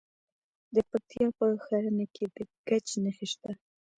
د 0.73 0.75
پکتیکا 0.89 1.29
په 1.37 1.45
ښرنه 1.63 2.05
کې 2.15 2.25
د 2.35 2.37
ګچ 2.67 2.87
نښې 3.03 3.27
شته. 3.31 3.51